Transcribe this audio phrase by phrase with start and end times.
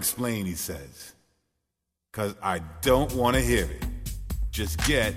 [0.00, 1.12] explain, he says,
[2.10, 3.84] because I don't want to hear it.
[4.50, 5.14] Just get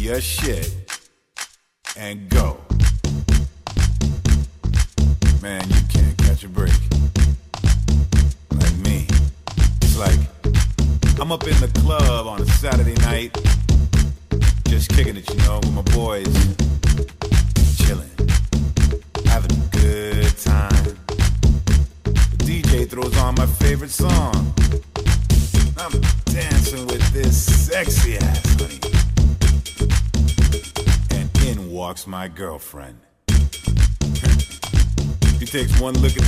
[0.00, 0.72] your shit
[1.96, 2.35] and go.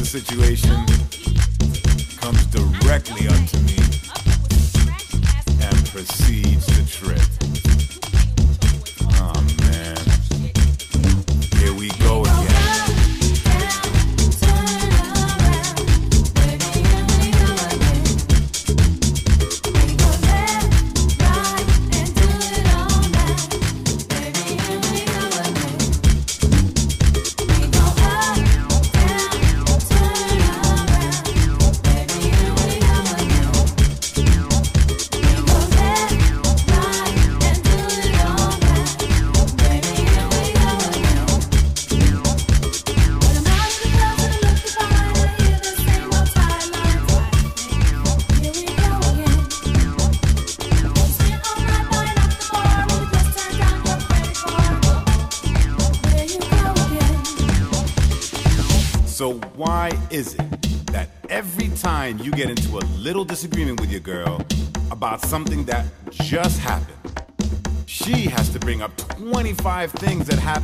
[0.09, 0.87] situation
[2.17, 3.77] comes directly unto me
[5.61, 7.21] and precedes the trip.
[9.21, 9.99] Oh man,
[11.61, 12.28] here we go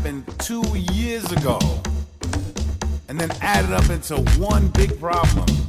[0.05, 1.59] happened two years ago
[3.09, 5.64] and then added up into one big problem.